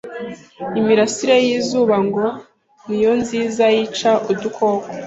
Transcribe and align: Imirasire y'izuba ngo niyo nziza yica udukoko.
Imirasire 0.79 1.35
y'izuba 1.45 1.95
ngo 2.05 2.25
niyo 2.87 3.11
nziza 3.21 3.63
yica 3.75 4.11
udukoko. 4.31 4.87